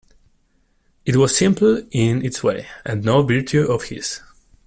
[1.05, 4.19] It was simple, in its way, and no virtue of his.